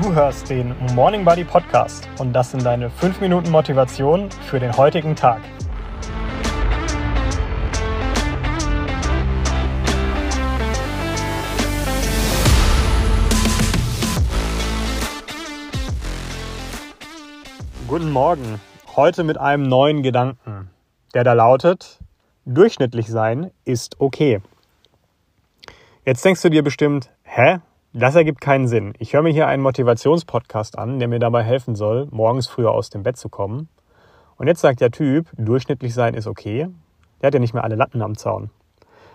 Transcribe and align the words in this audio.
Du 0.00 0.12
hörst 0.14 0.48
den 0.48 0.74
Morning 0.94 1.22
Buddy 1.22 1.44
Podcast 1.44 2.08
und 2.18 2.32
das 2.32 2.50
sind 2.50 2.64
deine 2.64 2.88
5 2.88 3.20
Minuten 3.20 3.50
Motivation 3.50 4.30
für 4.30 4.58
den 4.58 4.74
heutigen 4.76 5.14
Tag. 5.14 5.42
Guten 17.86 18.10
Morgen. 18.10 18.60
Heute 18.96 19.24
mit 19.24 19.36
einem 19.36 19.64
neuen 19.64 20.02
Gedanken, 20.02 20.70
der 21.12 21.22
da 21.22 21.34
lautet, 21.34 21.98
durchschnittlich 22.46 23.08
sein 23.08 23.50
ist 23.66 24.00
okay. 24.00 24.40
Jetzt 26.06 26.24
denkst 26.24 26.40
du 26.40 26.48
dir 26.48 26.64
bestimmt, 26.64 27.10
hä? 27.24 27.60
Das 27.94 28.14
ergibt 28.14 28.40
keinen 28.40 28.68
Sinn. 28.68 28.94
Ich 28.98 29.12
höre 29.12 29.20
mir 29.20 29.34
hier 29.34 29.46
einen 29.48 29.62
Motivationspodcast 29.62 30.78
an, 30.78 30.98
der 30.98 31.08
mir 31.08 31.18
dabei 31.18 31.42
helfen 31.42 31.74
soll, 31.74 32.08
morgens 32.10 32.46
früher 32.46 32.70
aus 32.70 32.88
dem 32.88 33.02
Bett 33.02 33.18
zu 33.18 33.28
kommen. 33.28 33.68
Und 34.36 34.46
jetzt 34.46 34.62
sagt 34.62 34.80
der 34.80 34.90
Typ, 34.90 35.28
durchschnittlich 35.36 35.92
sein 35.92 36.14
ist 36.14 36.26
okay. 36.26 36.68
Der 37.20 37.26
hat 37.26 37.34
ja 37.34 37.40
nicht 37.40 37.52
mehr 37.52 37.64
alle 37.64 37.74
Latten 37.74 38.00
am 38.00 38.16
Zaun. 38.16 38.48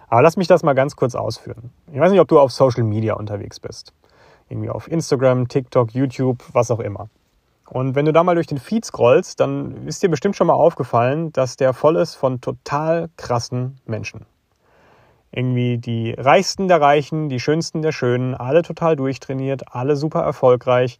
Aber 0.09 0.21
lass 0.21 0.38
mich 0.38 0.48
das 0.48 0.62
mal 0.62 0.73
ganz 0.73 0.95
kurz 0.95 1.16
ausführen. 1.16 1.71
Ich 1.91 1.99
weiß 1.99 2.12
nicht, 2.12 2.21
ob 2.21 2.27
du 2.27 2.40
auf 2.40 2.52
Social 2.52 2.84
Media 2.84 3.16
unterwegs 3.16 3.59
bist. 3.59 3.94
Irgendwie 4.48 4.70
auf 4.70 4.88
Instagram, 4.88 5.48
TikTok, 5.48 5.96
YouTube, 5.96 6.44
was 6.54 6.70
auch 6.70 6.80
immer. 6.80 7.09
Und 7.68 7.96
wenn 7.96 8.05
du 8.05 8.13
da 8.13 8.23
mal 8.23 8.35
durch 8.35 8.46
den 8.46 8.59
Feed 8.59 8.85
scrollst, 8.85 9.40
dann 9.40 9.88
ist 9.88 10.04
dir 10.04 10.09
bestimmt 10.09 10.35
schon 10.35 10.46
mal 10.46 10.54
aufgefallen, 10.54 11.32
dass 11.32 11.57
der 11.57 11.73
voll 11.73 11.96
ist 11.96 12.13
von 12.13 12.41
total 12.41 13.09
krassen 13.18 13.80
Menschen 13.88 14.27
irgendwie 15.31 15.77
die 15.77 16.12
Reichsten 16.12 16.67
der 16.67 16.81
Reichen, 16.81 17.30
die 17.30 17.40
Schönsten 17.40 17.81
der 17.81 17.91
Schönen, 17.91 18.34
alle 18.34 18.62
total 18.62 18.95
durchtrainiert, 18.95 19.76
alle 19.76 19.95
super 19.95 20.22
erfolgreich, 20.22 20.99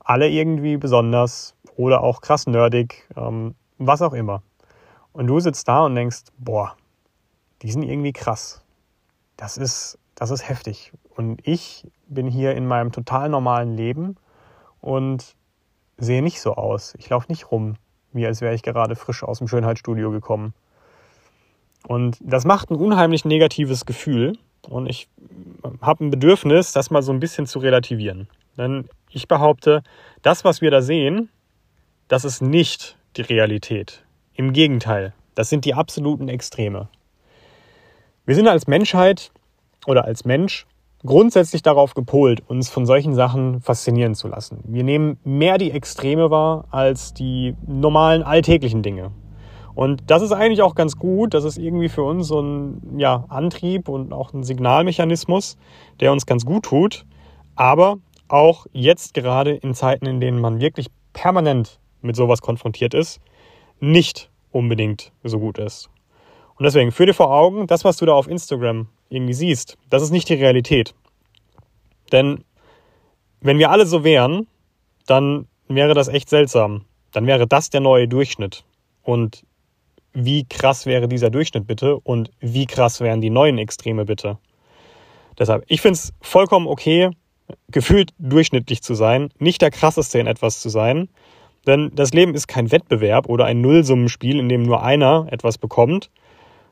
alle 0.00 0.28
irgendwie 0.28 0.76
besonders 0.76 1.54
oder 1.76 2.02
auch 2.02 2.20
krass 2.20 2.46
nerdig, 2.46 3.08
ähm, 3.16 3.54
was 3.78 4.02
auch 4.02 4.12
immer. 4.12 4.42
Und 5.12 5.26
du 5.26 5.40
sitzt 5.40 5.68
da 5.68 5.84
und 5.84 5.94
denkst, 5.94 6.24
boah, 6.38 6.76
die 7.62 7.70
sind 7.70 7.82
irgendwie 7.82 8.12
krass. 8.12 8.62
Das 9.36 9.56
ist, 9.56 9.98
das 10.14 10.30
ist 10.30 10.48
heftig. 10.48 10.92
Und 11.14 11.40
ich 11.46 11.86
bin 12.08 12.26
hier 12.26 12.54
in 12.54 12.66
meinem 12.66 12.92
total 12.92 13.28
normalen 13.28 13.74
Leben 13.74 14.16
und 14.80 15.34
sehe 15.96 16.22
nicht 16.22 16.40
so 16.40 16.54
aus. 16.54 16.94
Ich 16.98 17.08
laufe 17.08 17.26
nicht 17.28 17.50
rum, 17.50 17.74
wie 18.12 18.26
als 18.26 18.40
wäre 18.40 18.54
ich 18.54 18.62
gerade 18.62 18.96
frisch 18.96 19.22
aus 19.22 19.38
dem 19.38 19.48
Schönheitsstudio 19.48 20.10
gekommen. 20.10 20.54
Und 21.86 22.18
das 22.20 22.44
macht 22.44 22.70
ein 22.70 22.76
unheimlich 22.76 23.24
negatives 23.24 23.86
Gefühl. 23.86 24.38
Und 24.68 24.88
ich 24.88 25.08
habe 25.80 26.04
ein 26.04 26.10
Bedürfnis, 26.10 26.72
das 26.72 26.90
mal 26.90 27.02
so 27.02 27.12
ein 27.12 27.20
bisschen 27.20 27.46
zu 27.46 27.58
relativieren. 27.58 28.28
Denn 28.56 28.88
ich 29.10 29.28
behaupte, 29.28 29.82
das, 30.22 30.44
was 30.44 30.60
wir 30.60 30.70
da 30.70 30.82
sehen, 30.82 31.30
das 32.08 32.24
ist 32.24 32.42
nicht 32.42 32.96
die 33.16 33.22
Realität. 33.22 34.04
Im 34.34 34.52
Gegenteil, 34.52 35.14
das 35.34 35.48
sind 35.48 35.64
die 35.64 35.74
absoluten 35.74 36.28
Extreme. 36.28 36.88
Wir 38.26 38.34
sind 38.34 38.48
als 38.48 38.66
Menschheit 38.66 39.30
oder 39.86 40.04
als 40.04 40.24
Mensch 40.24 40.66
grundsätzlich 41.04 41.62
darauf 41.62 41.94
gepolt, 41.94 42.42
uns 42.48 42.68
von 42.68 42.84
solchen 42.84 43.14
Sachen 43.14 43.60
faszinieren 43.60 44.14
zu 44.14 44.28
lassen. 44.28 44.60
Wir 44.64 44.84
nehmen 44.84 45.18
mehr 45.24 45.58
die 45.58 45.70
Extreme 45.70 46.30
wahr 46.30 46.64
als 46.70 47.14
die 47.14 47.54
normalen 47.66 48.22
alltäglichen 48.22 48.82
Dinge. 48.82 49.12
Und 49.78 50.10
das 50.10 50.22
ist 50.22 50.32
eigentlich 50.32 50.60
auch 50.62 50.74
ganz 50.74 50.96
gut. 50.96 51.34
Das 51.34 51.44
ist 51.44 51.56
irgendwie 51.56 51.88
für 51.88 52.02
uns 52.02 52.26
so 52.26 52.40
ein 52.40 52.98
ja, 52.98 53.26
Antrieb 53.28 53.88
und 53.88 54.12
auch 54.12 54.32
ein 54.32 54.42
Signalmechanismus, 54.42 55.56
der 56.00 56.10
uns 56.10 56.26
ganz 56.26 56.44
gut 56.44 56.64
tut. 56.64 57.06
Aber 57.54 57.98
auch 58.26 58.66
jetzt 58.72 59.14
gerade 59.14 59.52
in 59.54 59.74
Zeiten, 59.74 60.06
in 60.06 60.18
denen 60.18 60.40
man 60.40 60.60
wirklich 60.60 60.88
permanent 61.12 61.78
mit 62.02 62.16
sowas 62.16 62.42
konfrontiert 62.42 62.92
ist, 62.92 63.20
nicht 63.78 64.32
unbedingt 64.50 65.12
so 65.22 65.38
gut 65.38 65.58
ist. 65.58 65.88
Und 66.56 66.64
deswegen, 66.64 66.90
führ 66.90 67.06
dir 67.06 67.14
vor 67.14 67.32
Augen, 67.32 67.68
das, 67.68 67.84
was 67.84 67.98
du 67.98 68.04
da 68.04 68.14
auf 68.14 68.26
Instagram 68.26 68.88
irgendwie 69.10 69.34
siehst, 69.34 69.78
das 69.90 70.02
ist 70.02 70.10
nicht 70.10 70.28
die 70.28 70.34
Realität. 70.34 70.96
Denn 72.10 72.42
wenn 73.40 73.60
wir 73.60 73.70
alle 73.70 73.86
so 73.86 74.02
wären, 74.02 74.48
dann 75.06 75.46
wäre 75.68 75.94
das 75.94 76.08
echt 76.08 76.30
seltsam. 76.30 76.84
Dann 77.12 77.28
wäre 77.28 77.46
das 77.46 77.70
der 77.70 77.80
neue 77.80 78.08
Durchschnitt. 78.08 78.64
Und 79.04 79.44
wie 80.12 80.44
krass 80.44 80.86
wäre 80.86 81.08
dieser 81.08 81.30
Durchschnitt 81.30 81.66
bitte 81.66 81.96
und 81.98 82.30
wie 82.40 82.66
krass 82.66 83.00
wären 83.00 83.20
die 83.20 83.30
neuen 83.30 83.58
Extreme 83.58 84.04
bitte. 84.04 84.38
Deshalb, 85.38 85.64
ich 85.68 85.80
finde 85.80 85.94
es 85.94 86.12
vollkommen 86.20 86.66
okay, 86.66 87.10
gefühlt 87.70 88.12
durchschnittlich 88.18 88.82
zu 88.82 88.94
sein, 88.94 89.30
nicht 89.38 89.62
der 89.62 89.70
krasseste 89.70 90.18
in 90.18 90.26
etwas 90.26 90.60
zu 90.60 90.68
sein, 90.68 91.08
denn 91.66 91.90
das 91.94 92.12
Leben 92.12 92.34
ist 92.34 92.48
kein 92.48 92.72
Wettbewerb 92.72 93.28
oder 93.28 93.44
ein 93.44 93.60
Nullsummenspiel, 93.60 94.38
in 94.38 94.48
dem 94.48 94.62
nur 94.62 94.82
einer 94.82 95.26
etwas 95.30 95.58
bekommt. 95.58 96.10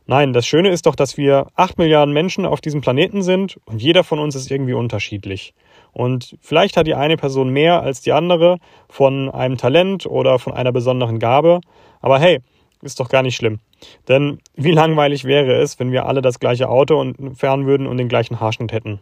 Nein, 0.07 0.33
das 0.33 0.47
Schöne 0.47 0.71
ist 0.71 0.87
doch, 0.87 0.95
dass 0.95 1.17
wir 1.17 1.49
acht 1.57 1.79
Milliarden 1.79 2.15
Menschen 2.15 2.47
auf 2.47 2.61
diesem 2.61 2.81
Planeten 2.81 3.23
sind 3.23 3.59
und 3.65 3.83
jeder 3.83 4.05
von 4.05 4.19
uns 4.21 4.37
ist 4.37 4.51
irgendwie 4.51 4.75
unterschiedlich. 4.75 5.53
Und 5.93 6.37
vielleicht 6.41 6.77
hat 6.77 6.87
die 6.87 6.95
eine 6.95 7.17
Person 7.17 7.51
mehr 7.51 7.83
als 7.83 8.03
die 8.03 8.13
andere 8.13 8.59
von 8.89 9.31
einem 9.31 9.57
Talent 9.57 10.07
oder 10.07 10.39
von 10.39 10.53
einer 10.53 10.71
besonderen 10.71 11.19
Gabe. 11.19 11.61
Aber 12.01 12.21
hey, 12.21 12.41
ist 12.87 13.01
doch 13.01 13.09
gar 13.09 13.23
nicht 13.23 13.37
schlimm. 13.37 13.61
Denn 14.09 14.39
wie 14.55 14.73
langweilig 14.73 15.25
wäre 15.25 15.55
es, 15.61 15.79
wenn 15.79 15.93
wir 15.93 16.07
alle 16.07 16.23
das 16.23 16.41
gleiche 16.41 16.69
Auto 16.69 17.13
fahren 17.35 17.67
würden 17.67 17.87
und 17.87 17.99
den 17.99 18.09
gleichen 18.09 18.41
Haarschnitt 18.41 18.73
hätten. 18.73 19.01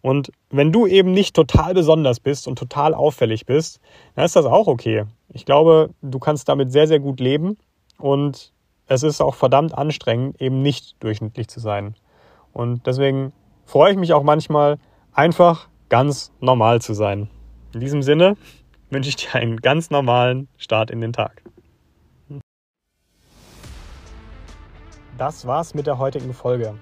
Und 0.00 0.30
wenn 0.50 0.70
du 0.70 0.86
eben 0.86 1.12
nicht 1.12 1.34
total 1.34 1.74
besonders 1.74 2.20
bist 2.20 2.46
und 2.46 2.58
total 2.58 2.94
auffällig 2.94 3.46
bist, 3.46 3.80
dann 4.14 4.24
ist 4.24 4.36
das 4.36 4.46
auch 4.46 4.68
okay. 4.68 5.04
Ich 5.32 5.44
glaube, 5.44 5.90
du 6.02 6.18
kannst 6.18 6.48
damit 6.48 6.70
sehr, 6.70 6.86
sehr 6.86 7.00
gut 7.00 7.18
leben 7.18 7.56
und 7.98 8.52
es 8.86 9.02
ist 9.02 9.20
auch 9.20 9.34
verdammt 9.34 9.76
anstrengend, 9.76 10.40
eben 10.40 10.62
nicht 10.62 10.96
durchschnittlich 11.00 11.48
zu 11.48 11.58
sein. 11.58 11.96
Und 12.52 12.86
deswegen 12.86 13.32
freue 13.64 13.92
ich 13.92 13.98
mich 13.98 14.12
auch 14.12 14.22
manchmal, 14.22 14.78
einfach 15.12 15.68
ganz 15.88 16.32
normal 16.40 16.80
zu 16.80 16.94
sein. 16.94 17.30
In 17.72 17.80
diesem 17.80 18.02
Sinne 18.02 18.36
wünsche 18.90 19.08
ich 19.08 19.16
dir 19.16 19.34
einen 19.34 19.56
ganz 19.56 19.90
normalen 19.90 20.48
Start 20.56 20.90
in 20.90 21.00
den 21.00 21.12
Tag. 21.12 21.43
Das 25.18 25.46
war's 25.46 25.74
mit 25.74 25.86
der 25.86 25.98
heutigen 25.98 26.34
Folge. 26.34 26.74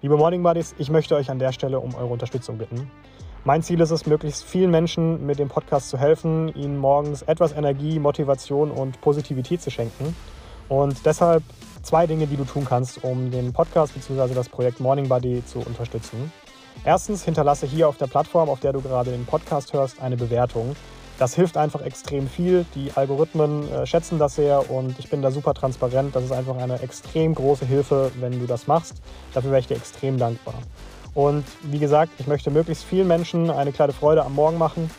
Liebe 0.00 0.16
Morning 0.16 0.42
Buddies, 0.42 0.74
ich 0.78 0.90
möchte 0.90 1.14
euch 1.16 1.30
an 1.30 1.38
der 1.38 1.52
Stelle 1.52 1.80
um 1.80 1.94
eure 1.94 2.12
Unterstützung 2.12 2.58
bitten. 2.58 2.90
Mein 3.44 3.62
Ziel 3.62 3.80
ist 3.80 3.90
es, 3.90 4.06
möglichst 4.06 4.44
vielen 4.44 4.70
Menschen 4.70 5.26
mit 5.26 5.38
dem 5.38 5.48
Podcast 5.48 5.90
zu 5.90 5.98
helfen, 5.98 6.48
ihnen 6.54 6.78
morgens 6.78 7.22
etwas 7.22 7.52
Energie, 7.52 7.98
Motivation 7.98 8.70
und 8.70 9.00
Positivität 9.02 9.60
zu 9.60 9.70
schenken. 9.70 10.16
Und 10.68 11.04
deshalb 11.04 11.42
zwei 11.82 12.06
Dinge, 12.06 12.26
die 12.26 12.36
du 12.36 12.44
tun 12.44 12.64
kannst, 12.64 13.04
um 13.04 13.30
den 13.30 13.52
Podcast 13.52 13.92
bzw. 13.92 14.32
das 14.34 14.48
Projekt 14.48 14.80
Morning 14.80 15.08
Buddy 15.08 15.44
zu 15.44 15.58
unterstützen. 15.58 16.32
Erstens, 16.84 17.22
hinterlasse 17.24 17.66
hier 17.66 17.88
auf 17.88 17.98
der 17.98 18.06
Plattform, 18.06 18.48
auf 18.48 18.60
der 18.60 18.72
du 18.72 18.80
gerade 18.80 19.10
den 19.10 19.26
Podcast 19.26 19.74
hörst, 19.74 20.00
eine 20.00 20.16
Bewertung. 20.16 20.74
Das 21.18 21.34
hilft 21.34 21.56
einfach 21.56 21.80
extrem 21.82 22.28
viel. 22.28 22.66
Die 22.74 22.90
Algorithmen 22.94 23.70
äh, 23.72 23.86
schätzen 23.86 24.18
das 24.18 24.34
sehr 24.34 24.70
und 24.70 24.98
ich 24.98 25.08
bin 25.08 25.22
da 25.22 25.30
super 25.30 25.54
transparent. 25.54 26.16
Das 26.16 26.24
ist 26.24 26.32
einfach 26.32 26.56
eine 26.56 26.80
extrem 26.80 27.34
große 27.34 27.64
Hilfe, 27.64 28.10
wenn 28.18 28.40
du 28.40 28.46
das 28.46 28.66
machst. 28.66 28.94
Dafür 29.32 29.50
wäre 29.50 29.60
ich 29.60 29.68
dir 29.68 29.76
extrem 29.76 30.18
dankbar. 30.18 30.54
Und 31.14 31.44
wie 31.62 31.78
gesagt, 31.78 32.12
ich 32.18 32.26
möchte 32.26 32.50
möglichst 32.50 32.84
vielen 32.84 33.06
Menschen 33.06 33.48
eine 33.50 33.70
kleine 33.70 33.92
Freude 33.92 34.24
am 34.24 34.34
Morgen 34.34 34.58
machen. 34.58 34.90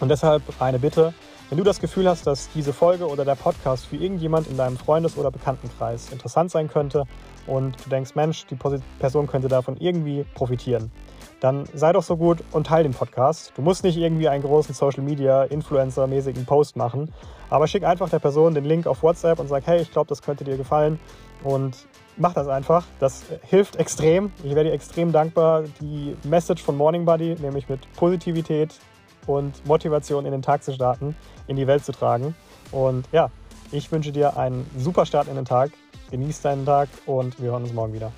Und 0.00 0.08
deshalb 0.08 0.42
eine 0.58 0.78
Bitte, 0.78 1.14
wenn 1.48 1.58
du 1.58 1.64
das 1.64 1.80
Gefühl 1.80 2.08
hast, 2.08 2.26
dass 2.26 2.48
diese 2.54 2.72
Folge 2.72 3.06
oder 3.06 3.24
der 3.24 3.36
Podcast 3.36 3.86
für 3.86 3.96
irgendjemand 3.96 4.48
in 4.48 4.56
deinem 4.56 4.76
Freundes- 4.76 5.16
oder 5.16 5.30
Bekanntenkreis 5.30 6.10
interessant 6.10 6.50
sein 6.50 6.68
könnte 6.68 7.04
und 7.46 7.76
du 7.84 7.90
denkst, 7.90 8.16
Mensch, 8.16 8.46
die 8.46 8.56
Person 8.98 9.28
könnte 9.28 9.46
davon 9.46 9.76
irgendwie 9.76 10.24
profitieren, 10.34 10.90
dann 11.38 11.64
sei 11.72 11.92
doch 11.92 12.02
so 12.02 12.16
gut 12.16 12.42
und 12.50 12.66
teile 12.66 12.84
den 12.84 12.94
Podcast. 12.94 13.52
Du 13.54 13.62
musst 13.62 13.84
nicht 13.84 13.96
irgendwie 13.96 14.28
einen 14.28 14.42
großen 14.42 14.74
Social 14.74 15.04
Media 15.04 15.44
Influencer-mäßigen 15.44 16.46
Post 16.46 16.76
machen, 16.76 17.12
aber 17.48 17.68
schick 17.68 17.84
einfach 17.84 18.10
der 18.10 18.18
Person 18.18 18.54
den 18.54 18.64
Link 18.64 18.88
auf 18.88 19.04
WhatsApp 19.04 19.38
und 19.38 19.48
sag, 19.48 19.66
hey, 19.66 19.80
ich 19.80 19.92
glaube, 19.92 20.08
das 20.08 20.22
könnte 20.22 20.42
dir 20.42 20.56
gefallen 20.56 20.98
und 21.44 21.76
mach 22.16 22.32
das 22.32 22.48
einfach. 22.48 22.84
Das 22.98 23.22
hilft 23.42 23.76
extrem. 23.76 24.32
Ich 24.42 24.56
werde 24.56 24.70
dir 24.70 24.74
extrem 24.74 25.12
dankbar, 25.12 25.62
die 25.80 26.16
Message 26.24 26.62
von 26.62 26.76
Morning 26.76 27.04
Buddy, 27.04 27.36
nämlich 27.40 27.68
mit 27.68 27.80
Positivität 27.94 28.74
und 29.26 29.64
Motivation 29.66 30.26
in 30.26 30.32
den 30.32 30.42
Tag 30.42 30.62
zu 30.62 30.72
starten, 30.72 31.16
in 31.46 31.56
die 31.56 31.66
Welt 31.66 31.84
zu 31.84 31.92
tragen. 31.92 32.34
Und 32.72 33.08
ja, 33.12 33.30
ich 33.72 33.90
wünsche 33.90 34.12
dir 34.12 34.36
einen 34.36 34.68
super 34.76 35.06
Start 35.06 35.28
in 35.28 35.36
den 35.36 35.44
Tag. 35.44 35.70
Genieß 36.10 36.42
deinen 36.42 36.64
Tag 36.64 36.88
und 37.06 37.40
wir 37.40 37.50
hören 37.50 37.64
uns 37.64 37.72
morgen 37.72 37.92
wieder. 37.92 38.12